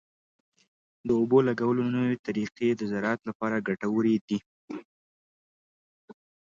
[1.07, 4.39] د اوبو لګولو نوې طریقې د زراعت لپاره ګټورې دي.